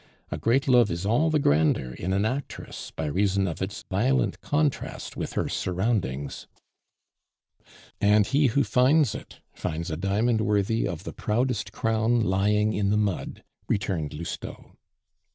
"A 0.31 0.37
great 0.39 0.67
love 0.67 0.89
is 0.89 1.05
all 1.05 1.29
the 1.29 1.37
grander 1.37 1.93
in 1.93 2.11
an 2.11 2.25
actress 2.25 2.89
by 2.89 3.05
reason 3.05 3.47
of 3.47 3.61
its 3.61 3.83
violent 3.83 4.41
contrast 4.41 5.15
with 5.15 5.33
her 5.33 5.47
surroundings." 5.47 6.47
"And 8.01 8.25
he 8.25 8.47
who 8.47 8.63
finds 8.63 9.13
it, 9.13 9.41
finds 9.53 9.91
a 9.91 9.97
diamond 9.97 10.41
worthy 10.41 10.87
of 10.87 11.03
the 11.03 11.13
proudest 11.13 11.71
crown 11.71 12.21
lying 12.21 12.73
in 12.73 12.89
the 12.89 12.97
mud," 12.97 13.43
returned 13.69 14.11
Lousteau. 14.15 14.75